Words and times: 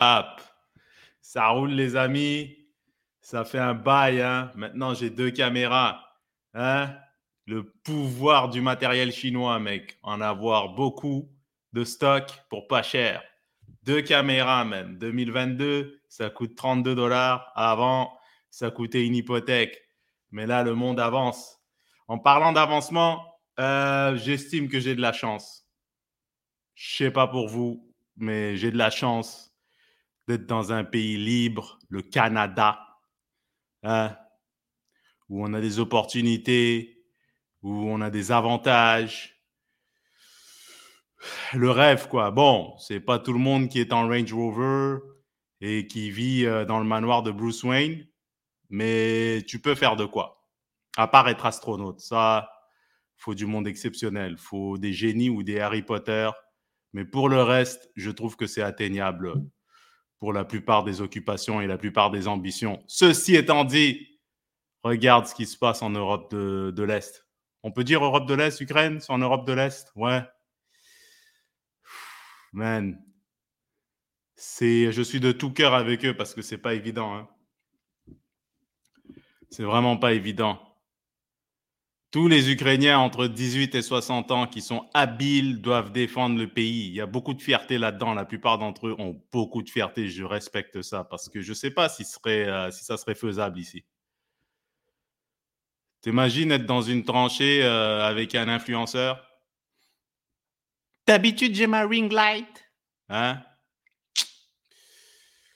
Hop. 0.00 0.40
Ça 1.20 1.48
roule, 1.48 1.72
les 1.72 1.94
amis. 1.94 2.56
Ça 3.20 3.44
fait 3.44 3.58
un 3.58 3.74
bail. 3.74 4.22
Hein. 4.22 4.50
Maintenant, 4.54 4.94
j'ai 4.94 5.10
deux 5.10 5.30
caméras. 5.30 6.02
Hein. 6.54 6.96
Le 7.46 7.70
pouvoir 7.84 8.48
du 8.48 8.62
matériel 8.62 9.12
chinois, 9.12 9.58
mec. 9.58 9.98
En 10.02 10.22
avoir 10.22 10.70
beaucoup 10.70 11.30
de 11.74 11.84
stock 11.84 12.32
pour 12.48 12.66
pas 12.66 12.82
cher. 12.82 13.22
Deux 13.82 14.00
caméras, 14.00 14.64
même. 14.64 14.96
2022, 14.96 16.00
ça 16.08 16.30
coûte 16.30 16.54
32 16.56 16.94
dollars. 16.94 17.52
Avant, 17.54 18.10
ça 18.50 18.70
coûtait 18.70 19.04
une 19.04 19.14
hypothèque. 19.14 19.82
Mais 20.30 20.46
là, 20.46 20.62
le 20.62 20.74
monde 20.74 20.98
avance. 20.98 21.58
En 22.08 22.18
parlant 22.18 22.52
d'avancement, 22.52 23.22
euh, 23.58 24.16
j'estime 24.16 24.68
que 24.68 24.80
j'ai 24.80 24.94
de 24.94 25.02
la 25.02 25.12
chance. 25.12 25.66
Je 26.74 26.96
sais 26.96 27.10
pas 27.10 27.26
pour 27.26 27.48
vous, 27.48 27.92
mais 28.16 28.56
j'ai 28.56 28.70
de 28.70 28.78
la 28.78 28.90
chance 28.90 29.49
d'être 30.30 30.46
dans 30.46 30.72
un 30.72 30.84
pays 30.84 31.16
libre, 31.16 31.78
le 31.88 32.02
Canada, 32.02 32.78
hein, 33.82 34.16
où 35.28 35.44
on 35.44 35.52
a 35.54 35.60
des 35.60 35.80
opportunités, 35.80 37.04
où 37.62 37.72
on 37.72 38.00
a 38.00 38.10
des 38.10 38.30
avantages. 38.30 39.42
Le 41.52 41.70
rêve, 41.70 42.08
quoi. 42.08 42.30
Bon, 42.30 42.76
c'est 42.78 43.00
pas 43.00 43.18
tout 43.18 43.32
le 43.32 43.40
monde 43.40 43.68
qui 43.68 43.80
est 43.80 43.92
en 43.92 44.08
Range 44.08 44.32
Rover 44.32 44.98
et 45.60 45.86
qui 45.86 46.10
vit 46.10 46.46
euh, 46.46 46.64
dans 46.64 46.78
le 46.78 46.86
manoir 46.86 47.22
de 47.22 47.32
Bruce 47.32 47.64
Wayne, 47.64 48.06
mais 48.70 49.42
tu 49.48 49.60
peux 49.60 49.74
faire 49.74 49.96
de 49.96 50.04
quoi. 50.04 50.46
À 50.96 51.08
part 51.08 51.28
être 51.28 51.44
astronaute, 51.44 52.00
ça, 52.00 52.50
faut 53.16 53.34
du 53.34 53.46
monde 53.46 53.66
exceptionnel, 53.66 54.38
faut 54.38 54.78
des 54.78 54.92
génies 54.92 55.28
ou 55.28 55.42
des 55.42 55.58
Harry 55.60 55.82
Potter. 55.82 56.30
Mais 56.92 57.04
pour 57.04 57.28
le 57.28 57.42
reste, 57.42 57.90
je 57.96 58.10
trouve 58.10 58.36
que 58.36 58.46
c'est 58.46 58.62
atteignable 58.62 59.34
pour 60.20 60.32
la 60.32 60.44
plupart 60.44 60.84
des 60.84 61.00
occupations 61.00 61.60
et 61.60 61.66
la 61.66 61.78
plupart 61.78 62.10
des 62.10 62.28
ambitions. 62.28 62.84
Ceci 62.86 63.34
étant 63.34 63.64
dit, 63.64 64.20
regarde 64.82 65.26
ce 65.26 65.34
qui 65.34 65.46
se 65.46 65.58
passe 65.58 65.82
en 65.82 65.90
Europe 65.90 66.30
de, 66.30 66.70
de 66.70 66.82
l'Est. 66.82 67.26
On 67.62 67.72
peut 67.72 67.84
dire 67.84 68.04
Europe 68.04 68.28
de 68.28 68.34
l'Est, 68.34 68.60
Ukraine, 68.60 69.00
c'est 69.00 69.12
en 69.12 69.18
Europe 69.18 69.46
de 69.46 69.54
l'Est? 69.54 69.90
Ouais. 69.96 70.22
Man. 72.52 73.02
Je 74.36 75.02
suis 75.02 75.20
de 75.20 75.32
tout 75.32 75.52
cœur 75.52 75.74
avec 75.74 76.04
eux 76.04 76.16
parce 76.16 76.34
que 76.34 76.42
c'est 76.42 76.58
pas 76.58 76.74
évident. 76.74 77.14
Hein. 77.14 77.28
C'est 79.50 79.64
vraiment 79.64 79.96
pas 79.96 80.12
évident. 80.12 80.69
Tous 82.10 82.26
les 82.26 82.50
Ukrainiens 82.50 82.98
entre 82.98 83.28
18 83.28 83.76
et 83.76 83.82
60 83.82 84.32
ans 84.32 84.48
qui 84.48 84.62
sont 84.62 84.90
habiles 84.94 85.60
doivent 85.60 85.92
défendre 85.92 86.36
le 86.36 86.48
pays. 86.48 86.88
Il 86.88 86.94
y 86.94 87.00
a 87.00 87.06
beaucoup 87.06 87.34
de 87.34 87.40
fierté 87.40 87.78
là-dedans. 87.78 88.14
La 88.14 88.24
plupart 88.24 88.58
d'entre 88.58 88.88
eux 88.88 88.96
ont 88.98 89.22
beaucoup 89.30 89.62
de 89.62 89.70
fierté. 89.70 90.08
Je 90.08 90.24
respecte 90.24 90.82
ça 90.82 91.04
parce 91.04 91.28
que 91.28 91.40
je 91.40 91.50
ne 91.50 91.54
sais 91.54 91.70
pas 91.70 91.88
si, 91.88 92.04
serait, 92.04 92.48
euh, 92.48 92.72
si 92.72 92.84
ça 92.84 92.96
serait 92.96 93.14
faisable 93.14 93.60
ici. 93.60 93.84
T'imagines 96.00 96.50
être 96.50 96.66
dans 96.66 96.82
une 96.82 97.04
tranchée 97.04 97.62
euh, 97.62 98.04
avec 98.04 98.34
un 98.34 98.48
influenceur? 98.48 99.24
D'habitude, 101.06 101.54
j'ai 101.54 101.68
ma 101.68 101.86
ring 101.86 102.10
light? 102.10 102.72
Hein? 103.08 103.40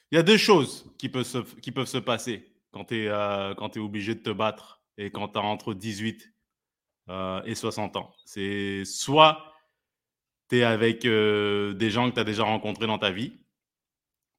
Il 0.09 0.15
y 0.15 0.17
a 0.17 0.23
deux 0.23 0.37
choses 0.37 0.89
qui 0.97 1.09
peuvent 1.09 1.23
se, 1.23 1.39
qui 1.59 1.73
peuvent 1.73 1.87
se 1.87 1.97
passer 1.97 2.49
quand 2.71 2.85
tu 2.85 3.03
es, 3.03 3.07
euh, 3.09 3.53
es 3.53 3.79
obligé 3.79 4.15
de 4.15 4.21
te 4.21 4.29
battre 4.29 4.81
et 4.97 5.11
quand 5.11 5.27
tu 5.27 5.39
as 5.39 5.41
entre 5.41 5.73
18 5.73 6.34
euh, 7.09 7.41
et 7.43 7.53
60 7.53 7.97
ans. 7.97 8.11
C'est 8.25 8.83
soit 8.85 9.53
tu 10.49 10.57
es 10.57 10.63
avec 10.63 11.05
euh, 11.05 11.73
des 11.73 11.89
gens 11.91 12.09
que 12.09 12.15
tu 12.15 12.19
as 12.19 12.23
déjà 12.23 12.43
rencontrés 12.43 12.87
dans 12.87 12.97
ta 12.97 13.11
vie, 13.11 13.33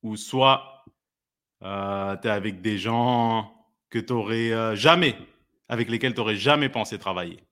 ou 0.02 0.16
soit 0.16 0.84
euh, 1.62 2.16
tu 2.16 2.26
es 2.26 2.30
avec 2.30 2.60
des 2.62 2.78
gens 2.78 3.52
que 3.90 3.98
tu 4.00 4.12
aurais 4.12 4.76
jamais, 4.76 5.16
avec 5.68 5.88
lesquels 5.88 6.14
tu 6.14 6.20
n'aurais 6.20 6.36
jamais 6.36 6.68
pensé 6.68 6.98
travailler, 6.98 7.44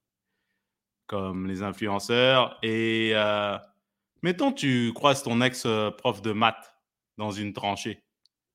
comme 1.07 1.47
les 1.47 1.63
influenceurs. 1.63 2.59
Et 2.63 3.15
mettons, 4.23 4.53
tu 4.53 4.93
croises 4.95 5.23
ton 5.23 5.41
ex-prof 5.41 6.23
de 6.23 6.33
maths 6.33 6.75
dans 7.19 7.31
une 7.31 7.53
tranchée. 7.53 8.03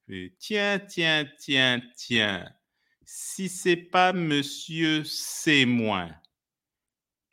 Et, 0.09 0.35
tiens, 0.39 0.79
tiens, 0.79 1.25
tiens, 1.37 1.81
tiens. 1.95 2.51
Si 3.05 3.47
c'est 3.47 3.77
pas 3.77 4.11
monsieur, 4.11 5.03
c'est 5.03 5.65
moins. 5.65 6.09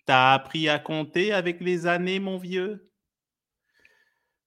T'as 0.06 0.33
appris 0.34 0.69
à 0.69 0.78
compter 0.78 1.33
avec 1.33 1.61
les 1.61 1.87
années, 1.87 2.21
mon 2.21 2.39
vieux? 2.39 2.93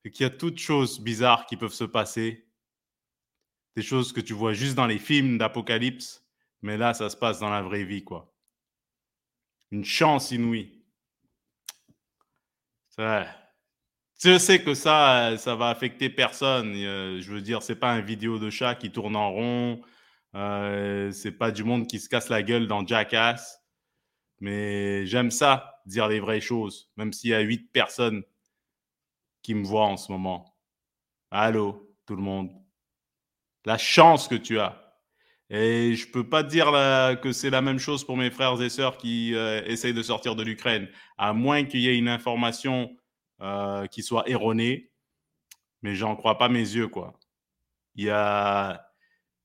Il 0.05 0.11
qu'il 0.11 0.23
y 0.23 0.27
a 0.27 0.29
toutes 0.29 0.57
choses 0.57 1.01
bizarres 1.01 1.45
qui 1.45 1.57
peuvent 1.57 1.73
se 1.73 1.83
passer. 1.83 2.47
Des 3.75 3.83
choses 3.83 4.13
que 4.13 4.21
tu 4.21 4.33
vois 4.33 4.53
juste 4.53 4.75
dans 4.75 4.87
les 4.87 4.97
films 4.97 5.37
d'apocalypse, 5.37 6.25
mais 6.61 6.77
là, 6.77 6.93
ça 6.93 7.09
se 7.09 7.17
passe 7.17 7.39
dans 7.39 7.49
la 7.49 7.61
vraie 7.61 7.83
vie, 7.83 8.03
quoi. 8.03 8.33
Une 9.71 9.85
chance 9.85 10.31
inouïe. 10.31 10.83
Je 12.97 14.37
sais 14.37 14.63
que 14.63 14.73
ça, 14.73 15.37
ça 15.37 15.55
va 15.55 15.69
affecter 15.69 16.09
personne. 16.09 16.73
Euh, 16.75 17.21
je 17.21 17.31
veux 17.31 17.41
dire, 17.41 17.61
c'est 17.61 17.75
pas 17.75 17.91
un 17.91 18.01
vidéo 18.01 18.39
de 18.39 18.49
chat 18.49 18.75
qui 18.75 18.91
tourne 18.91 19.15
en 19.15 19.31
rond. 19.31 19.81
Euh, 20.35 21.11
c'est 21.11 21.31
pas 21.31 21.51
du 21.51 21.63
monde 21.63 21.87
qui 21.87 21.99
se 21.99 22.09
casse 22.09 22.29
la 22.29 22.43
gueule 22.43 22.67
dans 22.67 22.85
Jackass. 22.85 23.59
Mais 24.39 25.05
j'aime 25.05 25.31
ça, 25.31 25.81
dire 25.85 26.07
les 26.07 26.19
vraies 26.19 26.41
choses, 26.41 26.89
même 26.97 27.11
s'il 27.13 27.31
y 27.31 27.33
a 27.33 27.41
huit 27.41 27.71
personnes 27.71 28.23
qui 29.41 29.53
me 29.53 29.65
voient 29.65 29.87
en 29.87 29.97
ce 29.97 30.11
moment. 30.11 30.55
Allô, 31.31 31.95
tout 32.05 32.15
le 32.15 32.21
monde. 32.21 32.51
La 33.65 33.77
chance 33.77 34.27
que 34.27 34.35
tu 34.35 34.59
as. 34.59 34.89
Et 35.49 35.95
je 35.95 36.07
peux 36.09 36.27
pas 36.27 36.43
dire 36.43 36.67
que 37.21 37.31
c'est 37.31 37.49
la 37.49 37.61
même 37.61 37.79
chose 37.79 38.05
pour 38.05 38.17
mes 38.17 38.29
frères 38.29 38.61
et 38.61 38.69
sœurs 38.69 38.97
qui 38.97 39.33
euh, 39.33 39.63
essayent 39.65 39.93
de 39.93 40.03
sortir 40.03 40.35
de 40.35 40.43
l'Ukraine, 40.43 40.87
à 41.17 41.33
moins 41.33 41.65
qu'il 41.65 41.81
y 41.81 41.89
ait 41.89 41.97
une 41.97 42.07
information 42.07 42.95
euh, 43.41 43.87
qui 43.87 44.03
soit 44.03 44.29
erronée. 44.29 44.91
Mais 45.81 45.95
j'en 45.95 46.15
crois 46.15 46.37
pas 46.37 46.49
mes 46.49 46.59
yeux, 46.59 46.87
quoi. 46.87 47.19
Il 47.95 48.05
y 48.05 48.09
a 48.09 48.85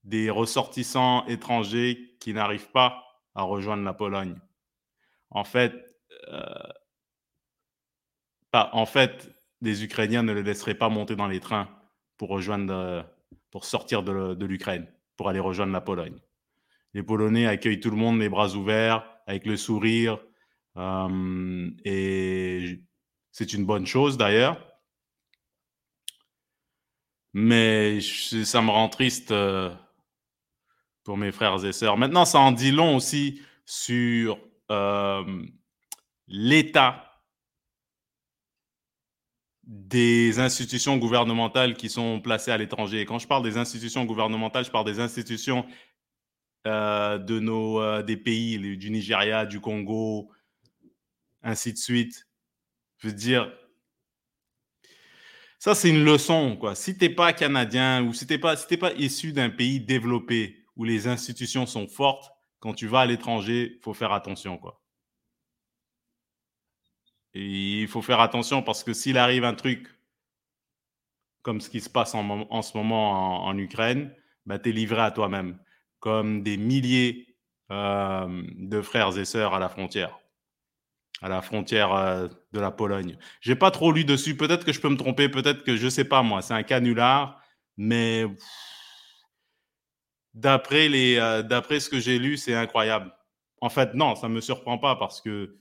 des 0.03 0.29
ressortissants 0.29 1.25
étrangers 1.27 2.17
qui 2.21 2.35
n'arrivent 2.35 2.71
pas 2.71 3.03
à 3.35 3.43
rejoindre 3.43 3.85
la 3.85 3.95
Pologne 3.95 4.39
en 5.35 5.45
fait, 5.45 5.75
euh, 6.29 6.43
pas, 8.51 8.71
en 8.73 8.87
fait, 8.87 9.31
les 9.61 9.85
Ukrainiens 9.85 10.23
ne 10.23 10.33
les 10.33 10.43
laisseraient 10.43 10.77
pas 10.77 10.89
monter 10.89 11.17
dans 11.17 11.27
les 11.27 11.41
trains 11.41 11.69
pour 12.17 12.29
rejoindre, 12.31 12.73
euh, 12.73 13.03
pour 13.51 13.65
sortir 13.65 14.03
de, 14.03 14.45
l'Ukraine, 14.47 14.87
pour 15.17 15.29
aller 15.29 15.41
rejoindre 15.41 15.73
la 15.73 15.81
Pologne. 15.81 16.19
Les 16.95 17.03
Polonais 17.03 17.47
accueillent 17.47 17.81
tout 17.81 17.91
le 17.91 17.97
monde 17.97 18.21
les 18.21 18.29
bras 18.29 18.55
ouverts, 18.55 19.05
avec 19.27 19.45
le 19.45 19.57
sourire, 19.57 20.19
euh, 20.77 21.71
et 21.85 22.81
c'est 23.33 23.53
une 23.53 23.67
bonne 23.67 23.87
chose 23.87 24.17
d'ailleurs. 24.17 24.65
Mais 27.33 28.01
ça 28.01 28.63
me 28.63 28.71
rend 28.71 28.89
triste 28.89 29.35
pour 31.03 31.17
mes 31.17 31.33
frères 31.33 31.65
et 31.65 31.73
sœurs. 31.73 31.97
Maintenant, 31.97 32.25
ça 32.25 32.39
en 32.39 32.53
dit 32.53 32.71
long 32.71 32.95
aussi 32.95 33.43
sur 33.67 34.39
euh, 34.71 35.45
l'état 36.27 37.11
des 39.67 40.39
institutions 40.41 40.99
gouvernementales 40.99 41.75
qui 41.75 41.89
sont 41.89 42.21
placées 42.21 42.51
à 42.51 42.59
l'étranger. 42.59 43.05
Quand 43.07 43.19
je 43.19 43.27
parle 43.27 43.43
des 43.43 43.57
institutions 43.57 44.05
gouvernementales, 44.05 44.65
je 44.65 44.71
parle 44.71 44.85
des 44.85 45.01
institutions 45.01 45.67
euh, 46.67 47.19
de 47.19 47.41
nos, 47.41 47.81
euh, 47.81 48.03
des 48.03 48.17
pays, 48.17 48.59
du 48.77 48.91
Nigeria, 48.91 49.47
du 49.47 49.61
Congo, 49.61 50.31
ainsi 51.43 51.73
de 51.73 51.79
suite. 51.79 52.27
Je 52.99 53.09
veux 53.09 53.15
dire, 53.15 53.53
ça 55.59 55.75
c'est 55.75 55.91
une 55.91 56.05
leçon. 56.05 56.57
Quoi. 56.57 56.75
Si 56.75 56.97
tu 56.97 57.05
n'es 57.05 57.15
pas 57.15 57.33
canadien 57.33 58.05
ou 58.05 58.13
si 58.13 58.27
tu 58.27 58.35
n'es 58.35 58.39
pas, 58.39 58.57
si 58.57 58.77
pas 58.77 58.93
issu 58.95 59.33
d'un 59.33 59.51
pays 59.51 59.81
développé 59.81 60.65
où 60.77 60.85
les 60.85 61.07
institutions 61.07 61.67
sont 61.67 61.89
fortes, 61.89 62.34
quand 62.65 62.73
tu 62.73 62.87
vas 62.87 63.01
à 63.01 63.07
l'étranger, 63.07 63.75
il 63.77 63.83
faut 63.83 63.93
faire 63.93 64.13
attention, 64.13 64.57
quoi. 64.57 64.81
Il 67.35 67.87
faut 67.89 68.01
faire 68.01 68.21
attention 68.21 68.63
parce 68.63 68.83
que 68.83 68.95
s'il 68.95 69.19
arrive 69.19 69.45
un 69.45 69.53
truc 69.53 69.87
comme 71.43 71.61
ce 71.61 71.69
qui 71.69 71.83
se 71.83 71.91
passe 71.91 72.15
en, 72.15 72.63
ce 72.63 72.75
moment 72.75 73.45
en, 73.45 73.59
Ukraine, 73.59 74.15
bah, 74.47 74.59
tu 74.59 74.71
es 74.71 74.73
livré 74.73 75.03
à 75.03 75.11
toi-même, 75.11 75.59
comme 76.01 76.43
des 76.43 76.57
milliers 76.57 77.37
euh, 77.71 78.43
de 78.57 78.81
frères 78.81 79.19
et 79.19 79.27
sœurs 79.27 79.53
à 79.53 79.59
la 79.59 79.69
frontière, 79.69 80.19
à 81.21 81.29
la 81.29 81.43
frontière 81.43 81.93
euh, 81.93 82.29
de 82.53 82.61
la 82.61 82.71
Pologne. 82.71 83.19
J'ai 83.43 83.57
pas 83.57 83.73
trop 83.73 83.93
lu 83.93 84.07
dessus, 84.07 84.39
peut-être 84.39 84.65
que 84.65 84.73
je 84.73 84.81
peux 84.81 84.89
me 84.89 84.97
tromper, 84.97 85.29
peut-être 85.29 85.65
que 85.65 85.77
je 85.77 85.89
sais 85.89 86.05
pas 86.05 86.23
moi, 86.23 86.41
c'est 86.41 86.55
un 86.55 86.63
canular, 86.63 87.43
mais 87.77 88.25
d'après 90.35 90.89
les, 90.89 91.17
euh, 91.17 91.43
d'après 91.43 91.81
ce 91.81 91.89
que 91.89 92.01
j'ai 92.01 92.19
lu, 92.19 92.37
c'est 92.37 92.55
incroyable. 92.55 93.15
En 93.61 93.71
fait, 93.71 93.95
non, 93.95 94.15
ça 94.17 94.29
me 94.29 94.41
surprend 94.41 94.79
pas 94.79 94.97
parce 94.97 95.21
que 95.21 95.57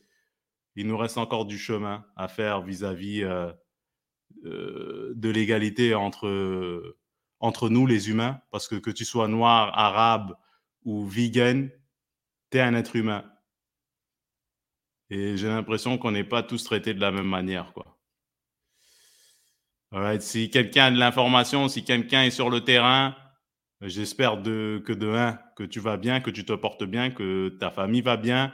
il 0.76 0.88
nous 0.88 0.98
reste 0.98 1.18
encore 1.18 1.46
du 1.46 1.60
chemin 1.60 2.06
à 2.16 2.28
faire 2.28 2.64
vis-à-vis 2.64 3.24
euh, 3.24 3.52
euh, 4.46 5.14
de 5.16 5.30
l'égalité 5.30 5.94
entre 5.96 6.98
entre 7.40 7.70
nous 7.70 7.86
les 7.86 8.10
humains, 8.10 8.42
parce 8.52 8.68
que 8.68 8.76
que 8.76 8.90
tu 8.90 9.06
sois 9.06 9.28
noir, 9.28 9.78
arabe 9.78 10.36
ou 10.86 11.06
vegan, 11.06 11.70
tu 12.52 12.58
es 12.58 12.62
un 12.62 12.74
être 12.74 12.96
humain. 12.96 13.26
Et 15.10 15.38
j'ai 15.38 15.48
l'impression 15.50 15.98
qu'on 15.98 16.12
n'est 16.12 16.24
pas 16.24 16.42
tous 16.42 16.64
traités 16.64 16.94
de 16.94 17.02
la 17.02 17.12
même 17.12 17.28
manière, 17.28 17.74
quoi. 17.74 17.98
Si 20.20 20.50
quelqu'un 20.50 20.86
a 20.86 20.92
de 20.92 20.98
l'information, 20.98 21.68
si 21.68 21.84
quelqu'un 21.84 22.24
est 22.24 22.32
sur 22.32 22.50
le 22.50 22.64
terrain, 22.64 23.16
j'espère 23.90 24.42
que 24.42 24.94
de 24.94 25.08
un, 25.10 25.40
que 25.56 25.64
tu 25.64 25.80
vas 25.80 25.98
bien, 25.98 26.22
que 26.22 26.32
tu 26.32 26.46
te 26.46 26.54
portes 26.54 26.84
bien, 26.84 27.12
que 27.12 27.50
ta 27.60 27.70
famille 27.70 28.02
va 28.02 28.18
bien 28.18 28.54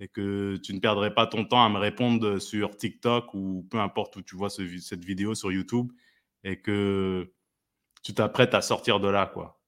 et 0.00 0.08
que 0.08 0.56
tu 0.56 0.74
ne 0.74 0.80
perdrais 0.80 1.14
pas 1.14 1.26
ton 1.26 1.44
temps 1.44 1.64
à 1.64 1.68
me 1.68 1.78
répondre 1.78 2.38
sur 2.38 2.76
TikTok 2.76 3.34
ou 3.34 3.66
peu 3.70 3.78
importe 3.78 4.16
où 4.16 4.22
tu 4.22 4.36
vois 4.36 4.50
cette 4.50 5.04
vidéo 5.04 5.34
sur 5.34 5.52
YouTube 5.52 5.92
et 6.44 6.60
que 6.60 7.32
tu 8.02 8.14
t'apprêtes 8.14 8.54
à 8.54 8.62
sortir 8.62 8.98
de 9.00 9.08
là, 9.08 9.26
quoi. 9.26 9.60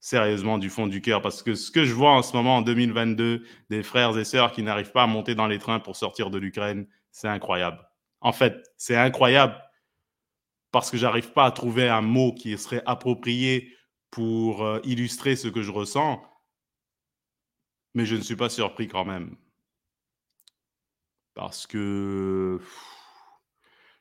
Sérieusement, 0.00 0.58
du 0.58 0.70
fond 0.70 0.86
du 0.86 1.00
cœur. 1.00 1.22
Parce 1.22 1.42
que 1.42 1.56
ce 1.56 1.72
que 1.72 1.84
je 1.84 1.92
vois 1.92 2.12
en 2.12 2.22
ce 2.22 2.36
moment, 2.36 2.58
en 2.58 2.62
2022, 2.62 3.44
des 3.68 3.82
frères 3.82 4.16
et 4.16 4.24
sœurs 4.24 4.52
qui 4.52 4.62
n'arrivent 4.62 4.92
pas 4.92 5.02
à 5.02 5.06
monter 5.08 5.34
dans 5.34 5.48
les 5.48 5.58
trains 5.58 5.80
pour 5.80 5.96
sortir 5.96 6.30
de 6.30 6.38
l'Ukraine, 6.38 6.86
c'est 7.10 7.26
incroyable. 7.26 7.84
En 8.20 8.32
fait, 8.32 8.64
c'est 8.76 8.96
incroyable 8.96 9.60
parce 10.70 10.90
que 10.90 10.96
j'arrive 10.96 11.32
pas 11.32 11.46
à 11.46 11.50
trouver 11.50 11.88
un 11.88 12.02
mot 12.02 12.32
qui 12.32 12.56
serait 12.58 12.82
approprié 12.86 13.74
pour 14.10 14.64
euh, 14.64 14.80
illustrer 14.84 15.36
ce 15.36 15.48
que 15.48 15.62
je 15.62 15.70
ressens. 15.70 16.22
Mais 17.94 18.06
je 18.06 18.16
ne 18.16 18.20
suis 18.20 18.36
pas 18.36 18.48
surpris 18.48 18.88
quand 18.88 19.04
même. 19.04 19.36
Parce 21.34 21.66
que 21.66 22.60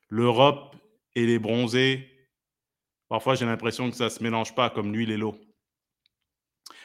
l'Europe 0.09 0.75
et 1.15 1.25
les 1.25 1.39
bronzés, 1.39 2.29
parfois 3.09 3.35
j'ai 3.35 3.45
l'impression 3.45 3.89
que 3.89 3.95
ça 3.95 4.05
ne 4.05 4.09
se 4.09 4.23
mélange 4.23 4.55
pas 4.55 4.69
comme 4.69 4.93
l'huile 4.93 5.11
et 5.11 5.17
l'eau. 5.17 5.39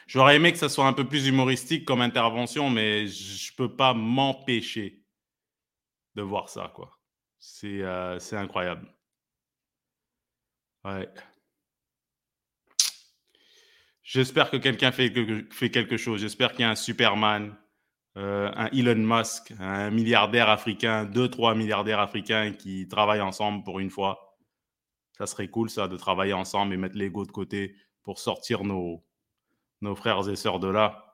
J'aurais 0.07 0.37
aimé 0.37 0.53
que 0.53 0.59
ça 0.59 0.69
soit 0.69 0.87
un 0.87 0.93
peu 0.93 1.07
plus 1.07 1.27
humoristique 1.27 1.85
comme 1.85 2.01
intervention, 2.01 2.69
mais 2.69 3.07
je 3.07 3.53
ne 3.53 3.57
peux 3.57 3.75
pas 3.77 3.95
m'empêcher 3.95 5.03
de 6.15 6.23
voir 6.23 6.49
ça, 6.49 6.71
quoi. 6.75 6.99
C'est 7.39 7.83
euh, 7.83 8.19
incroyable. 8.33 8.93
Ouais. 10.85 11.09
J'espère 14.02 14.50
que 14.50 14.56
quelqu'un 14.56 14.90
fait, 14.93 15.12
quelque 15.12 15.96
chose. 15.96 16.20
J'espère 16.20 16.52
qu'il 16.52 16.60
y 16.60 16.64
a 16.64 16.70
un 16.70 16.75
Superman, 16.75 17.56
euh, 18.16 18.50
un 18.54 18.66
Elon 18.72 18.96
Musk, 18.96 19.52
un 19.60 19.90
milliardaire 19.90 20.49
africain, 20.49 21.04
deux, 21.04 21.28
trois 21.28 21.54
milliardaires 21.54 22.00
africains 22.00 22.52
qui 22.52 22.88
travaillent 22.88 23.20
ensemble 23.20 23.62
pour 23.64 23.78
une 23.78 23.90
fois. 23.90 24.38
Ça 25.19 25.26
serait 25.26 25.49
cool, 25.49 25.70
ça, 25.70 25.87
de 25.88 25.96
travailler 25.96 26.32
ensemble 26.32 26.75
et 26.75 26.76
mettre 26.76 26.96
l'ego 26.96 27.25
de 27.25 27.31
côté 27.31 27.76
pour 28.02 28.19
sortir 28.19 28.64
nos, 28.64 29.04
nos 29.81 29.94
frères 29.94 30.28
et 30.28 30.37
sœurs 30.37 30.58
de 30.58 30.69
là. 30.69 31.12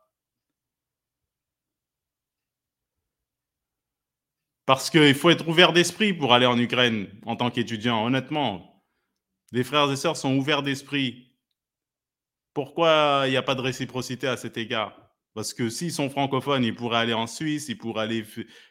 Parce 4.68 4.90
qu'il 4.90 5.14
faut 5.14 5.30
être 5.30 5.48
ouvert 5.48 5.72
d'esprit 5.72 6.12
pour 6.12 6.34
aller 6.34 6.44
en 6.44 6.58
Ukraine 6.58 7.08
en 7.24 7.36
tant 7.36 7.50
qu'étudiant, 7.50 8.04
honnêtement. 8.04 8.84
Les 9.50 9.64
frères 9.64 9.90
et 9.90 9.96
sœurs 9.96 10.16
sont 10.16 10.36
ouverts 10.36 10.62
d'esprit. 10.62 11.32
Pourquoi 12.58 13.22
il 13.26 13.30
n'y 13.30 13.36
a 13.36 13.42
pas 13.44 13.54
de 13.54 13.60
réciprocité 13.60 14.26
à 14.26 14.36
cet 14.36 14.56
égard? 14.56 15.00
Parce 15.32 15.54
que 15.54 15.68
s'ils 15.68 15.92
sont 15.92 16.10
francophones, 16.10 16.64
ils 16.64 16.74
pourraient 16.74 16.98
aller 16.98 17.12
en 17.12 17.28
Suisse, 17.28 17.68
ils 17.68 17.78
pourraient 17.78 18.02
aller 18.02 18.24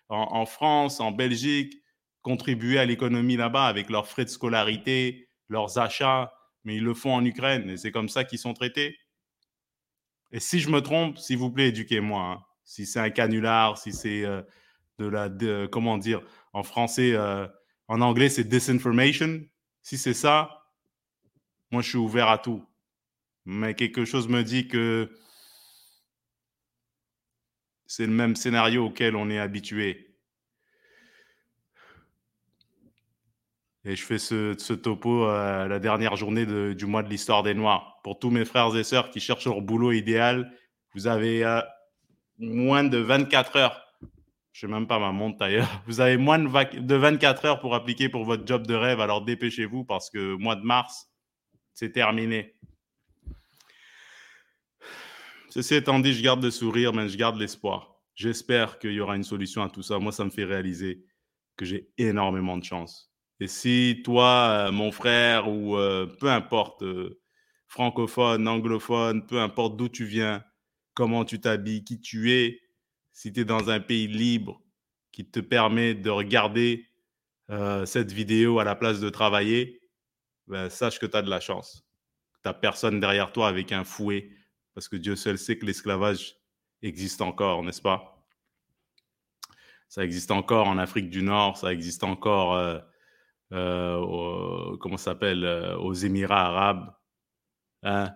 en, 0.10 0.45
France, 0.45 1.00
en 1.00 1.13
Belgique, 1.13 1.81
contribuer 2.22 2.80
à 2.80 2.86
l'économie 2.86 3.38
là-bas 3.38 3.66
avec 3.66 3.89
leurs 3.89 4.06
frais 4.06 4.25
de 4.25 4.30
scolarité, 4.30 5.30
leurs 5.48 5.78
achats, 5.78 6.34
mais 6.66 6.75
ils 6.75 6.84
le 6.84 6.94
font 6.94 7.13
en 7.13 7.24
Ukraine 7.24 7.69
et 7.69 7.78
c'est 7.78 7.94
comme 7.94 8.10
ça 8.10 8.25
qu'ils 8.25 8.39
sont 8.39 8.54
traités. 8.54 8.98
Et 10.34 10.42
si 10.42 10.60
je 10.60 10.69
me 10.69 10.81
trompe, 10.81 11.18
s'il 11.18 11.38
vous 11.38 11.50
plaît, 11.50 11.69
éduquez-moi. 11.69 12.22
Hein. 12.22 12.44
Si 12.66 12.86
c'est 12.86 13.00
un 13.00 13.10
canular, 13.10 13.78
si 13.78 13.94
c'est 13.94 14.25
euh, 14.25 14.42
de 15.00 15.07
la, 15.07 15.30
comment 15.69 15.98
dire, 15.98 16.19
en 16.51 16.63
français, 16.63 17.13
euh, 17.13 17.48
en 17.88 18.01
anglais, 18.01 18.28
c'est 18.28 18.44
disinformation. 18.44 19.45
Si 19.81 19.98
c'est 19.98 20.13
ça, 20.13 20.66
moi, 21.72 21.81
je 21.81 21.88
suis 21.88 21.98
ouvert 21.98 22.28
à 22.28 22.38
tout. 22.38 22.68
Mais 23.49 23.75
quelque 23.75 24.03
chose 24.03 24.27
me 24.27 24.44
dit 24.44 24.67
que 24.67 25.09
c'est 27.85 28.05
le 28.05 28.11
même 28.11 28.35
scénario 28.35 28.88
auquel 28.88 29.15
on 29.15 29.29
est 29.29 29.39
habitué. 29.39 30.17
Et 33.85 33.95
je 33.95 34.03
fais 34.03 34.17
ce, 34.17 34.73
topo 34.73 35.27
la 35.27 35.79
dernière 35.79 36.17
journée 36.17 36.45
du 36.75 36.85
mois 36.85 37.03
de 37.03 37.09
l'histoire 37.09 37.41
des 37.41 37.53
Noirs. 37.53 38.01
Pour 38.03 38.19
tous 38.19 38.29
mes 38.29 38.44
frères 38.44 38.75
et 38.75 38.83
sœurs 38.83 39.11
qui 39.11 39.21
cherchent 39.21 39.45
leur 39.45 39.61
boulot 39.61 39.93
idéal, 39.93 40.51
vous 40.93 41.07
avez 41.07 41.45
euh, 41.45 41.61
moins 42.39 42.83
de 42.83 42.97
24 42.97 43.55
heures. 43.55 43.81
Je 44.51 44.65
ne 44.65 44.71
sais 44.71 44.77
même 44.77 44.88
pas 44.88 45.00
ma 45.00 45.13
montre 45.13 45.38
d'ailleurs. 45.38 45.69
Vous 45.88 46.01
avez 46.01 46.17
moins 46.17 46.39
de, 46.39 46.79
de 46.79 46.95
24 46.95 47.45
heures 47.45 47.59
pour 47.61 47.75
appliquer 47.75 48.09
pour 48.09 48.25
votre 48.25 48.45
job 48.45 48.67
de 48.67 48.73
rêve. 48.73 49.00
Alors 49.00 49.23
dépêchez-vous 49.23 49.85
parce 49.85 50.09
que 50.09 50.33
mois 50.33 50.57
de 50.57 50.63
mars, 50.63 51.09
c'est 51.73 51.91
terminé. 51.91 52.57
Ceci 55.49 55.75
étant 55.75 55.99
dit, 55.99 56.13
je 56.13 56.23
garde 56.23 56.44
le 56.44 56.51
sourire, 56.51 56.94
mais 56.94 57.09
je 57.09 57.17
garde 57.17 57.38
l'espoir. 57.38 57.95
J'espère 58.15 58.79
qu'il 58.79 58.94
y 58.94 58.99
aura 58.99 59.15
une 59.15 59.23
solution 59.23 59.61
à 59.61 59.69
tout 59.69 59.83
ça. 59.83 59.99
Moi, 59.99 60.11
ça 60.11 60.25
me 60.25 60.29
fait 60.29 60.44
réaliser 60.44 61.05
que 61.55 61.65
j'ai 61.65 61.89
énormément 61.97 62.57
de 62.57 62.63
chance. 62.63 63.11
Et 63.39 63.47
si 63.47 64.01
toi, 64.03 64.67
euh, 64.67 64.71
mon 64.71 64.91
frère, 64.91 65.49
ou 65.49 65.77
euh, 65.77 66.05
peu 66.05 66.29
importe, 66.29 66.81
euh, 66.83 67.21
francophone, 67.67 68.47
anglophone, 68.47 69.25
peu 69.25 69.39
importe 69.39 69.77
d'où 69.77 69.89
tu 69.89 70.05
viens, 70.05 70.44
comment 70.94 71.25
tu 71.25 71.39
t'habilles, 71.39 71.83
qui 71.83 72.00
tu 72.01 72.31
es, 72.31 72.59
si 73.13 73.31
tu 73.31 73.41
es 73.41 73.45
dans 73.45 73.69
un 73.69 73.79
pays 73.79 74.07
libre 74.07 74.61
qui 75.11 75.29
te 75.29 75.39
permet 75.39 75.93
de 75.93 76.09
regarder 76.09 76.85
cette 77.85 78.11
vidéo 78.11 78.59
à 78.59 78.65
la 78.65 78.75
place 78.75 79.00
de 79.00 79.09
travailler, 79.09 79.79
ben, 80.47 80.69
sache 80.69 81.00
que 81.00 81.05
tu 81.05 81.15
as 81.15 81.21
de 81.21 81.29
la 81.29 81.39
chance. 81.39 81.88
Tu 82.43 82.50
n'as 82.50 82.53
personne 82.53 83.00
derrière 83.00 83.31
toi 83.31 83.47
avec 83.47 83.71
un 83.71 83.85
fouet, 83.85 84.29
parce 84.77 84.89
que 84.89 84.95
Dieu 84.95 85.15
seul 85.15 85.39
sait 85.39 85.57
que 85.57 85.65
l'esclavage 85.65 86.35
existe 86.83 87.24
encore, 87.24 87.63
n'est-ce 87.63 87.81
pas? 87.81 88.24
Ça 89.89 90.03
existe 90.03 90.29
encore 90.29 90.68
en 90.68 90.77
Afrique 90.77 91.09
du 91.09 91.24
Nord, 91.24 91.57
ça 91.57 91.74
existe 91.74 92.03
encore, 92.03 92.53
euh, 92.53 92.77
euh, 93.53 94.77
ça 94.91 94.97
s'appelle, 94.97 95.45
euh, 95.45 95.75
aux 95.79 95.95
Émirats 95.95 96.45
arabes. 96.45 96.94
Hein? 97.81 98.13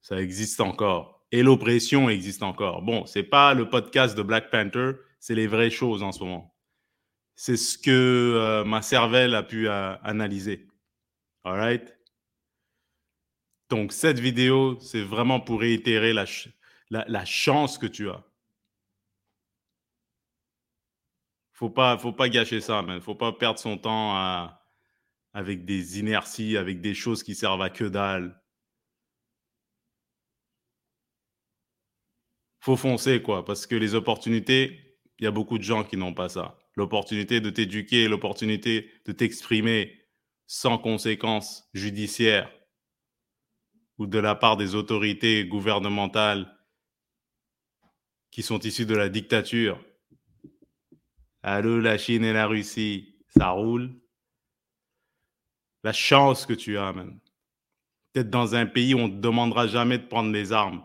Ça 0.00 0.18
existe 0.22 0.62
encore. 0.62 1.26
Et 1.32 1.42
l'oppression 1.42 2.08
existe 2.08 2.42
encore. 2.42 2.80
Bon, 2.80 3.04
c'est 3.04 3.22
pas 3.22 3.52
le 3.52 3.68
podcast 3.68 4.16
de 4.16 4.22
Black 4.22 4.50
Panther, 4.50 4.92
c'est 5.18 5.34
les 5.34 5.48
vraies 5.48 5.68
choses 5.68 6.02
en 6.02 6.12
ce 6.12 6.24
moment. 6.24 6.56
C'est 7.34 7.58
ce 7.58 7.76
que 7.76 8.62
ma 8.64 8.80
cervelle 8.80 9.34
a 9.34 9.42
pu 9.42 9.68
analyser. 9.68 10.66
All 11.44 11.58
right? 11.58 11.94
Donc, 13.70 13.92
cette 13.92 14.18
vidéo, 14.18 14.78
c'est 14.80 15.02
vraiment 15.02 15.40
pour 15.40 15.60
réitérer 15.60 16.12
la, 16.12 17.24
chance 17.24 17.78
que 17.78 17.86
tu 17.86 18.10
as. 18.10 18.24
Faut 21.52 21.70
pas, 21.70 21.96
faut 21.96 22.12
pas 22.12 22.28
gâcher 22.28 22.60
ça, 22.60 22.82
ne 22.82 22.98
Faut 23.00 23.14
pas 23.14 23.32
perdre 23.32 23.60
son 23.60 23.78
temps 23.78 24.50
avec 25.32 25.64
des 25.64 26.00
inerties, 26.00 26.56
avec 26.56 26.80
des 26.80 26.94
choses 26.94 27.22
qui 27.22 27.36
servent 27.36 27.62
à 27.62 27.70
que 27.70 27.84
dalle. 27.84 28.40
Faut 32.58 32.76
foncer, 32.76 33.22
quoi, 33.22 33.44
parce 33.44 33.66
que 33.66 33.76
les 33.76 33.94
opportunités, 33.94 34.98
il 35.18 35.24
y 35.24 35.26
a 35.28 35.30
beaucoup 35.30 35.58
de 35.58 35.62
gens 35.62 35.84
qui 35.84 35.96
n'ont 35.96 36.12
pas 36.12 36.28
ça. 36.28 36.58
L'opportunité 36.74 37.40
de 37.40 37.50
t'éduquer, 37.50 38.08
l'opportunité 38.08 38.90
de 39.06 39.12
t'exprimer, 39.12 39.96
sans 40.46 40.76
conséquences 40.76 41.68
judiciaires 41.72 42.50
ou 44.00 44.06
de 44.06 44.18
la 44.18 44.34
part 44.34 44.56
des 44.56 44.74
autorités 44.74 45.46
gouvernementales 45.46 46.50
qui 48.30 48.42
sont 48.42 48.58
issues 48.60 48.86
de 48.86 48.96
la 48.96 49.10
dictature. 49.10 49.78
Allô, 51.42 51.78
la 51.78 51.98
Chine 51.98 52.24
et 52.24 52.32
la 52.32 52.46
Russie, 52.46 53.14
ça 53.28 53.50
roule. 53.50 53.94
La 55.84 55.92
chance 55.92 56.46
que 56.46 56.54
tu 56.54 56.78
as, 56.78 56.94
man. 56.94 57.20
Peut-être 58.12 58.30
dans 58.30 58.54
un 58.54 58.64
pays 58.64 58.94
où 58.94 59.00
on 59.00 59.08
ne 59.08 59.16
te 59.16 59.20
demandera 59.20 59.66
jamais 59.66 59.98
de 59.98 60.06
prendre 60.06 60.32
les 60.32 60.50
armes. 60.50 60.82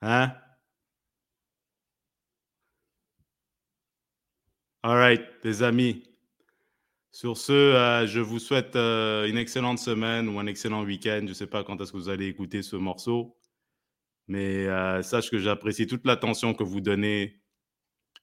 Hein? 0.00 0.34
All 4.82 4.96
right, 4.96 5.22
les 5.44 5.62
amis. 5.62 6.02
Sur 7.12 7.36
ce, 7.36 7.52
euh, 7.52 8.06
je 8.06 8.20
vous 8.20 8.38
souhaite 8.38 8.74
euh, 8.74 9.28
une 9.28 9.36
excellente 9.36 9.78
semaine 9.78 10.30
ou 10.30 10.38
un 10.40 10.46
excellent 10.46 10.82
week-end. 10.82 11.20
Je 11.22 11.28
ne 11.28 11.34
sais 11.34 11.46
pas 11.46 11.62
quand 11.62 11.78
est-ce 11.80 11.92
que 11.92 11.98
vous 11.98 12.08
allez 12.08 12.26
écouter 12.26 12.62
ce 12.62 12.74
morceau, 12.74 13.36
mais 14.28 14.66
euh, 14.66 15.02
sache 15.02 15.30
que 15.30 15.38
j'apprécie 15.38 15.86
toute 15.86 16.06
l'attention 16.06 16.54
que 16.54 16.64
vous 16.64 16.80
donnez 16.80 17.42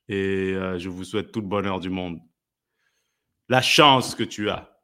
et 0.08 0.55
je 0.77 0.89
vous 0.89 1.03
souhaite 1.03 1.31
tout 1.31 1.39
le 1.39 1.48
bonheur 1.48 1.79
du 1.79 1.91
monde. 1.91 2.19
La 3.48 3.62
chance 3.62 4.15
que 4.15 4.24
tu 4.24 4.50
as. 4.50 4.81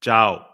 Ciao. 0.00 0.47